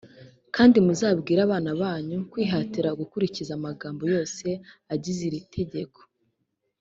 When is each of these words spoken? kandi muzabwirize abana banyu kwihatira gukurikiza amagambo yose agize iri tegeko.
kandi 0.55 0.77
muzabwirize 0.85 1.43
abana 1.47 1.71
banyu 1.81 2.17
kwihatira 2.31 2.97
gukurikiza 2.99 3.51
amagambo 3.55 4.03
yose 4.13 4.47
agize 4.93 5.21
iri 5.29 5.39
tegeko. 5.55 5.99